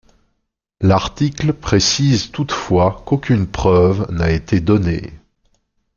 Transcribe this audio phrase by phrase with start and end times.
[0.79, 5.13] L'article précise toutefois qu'aucune preuve n'a été donnée.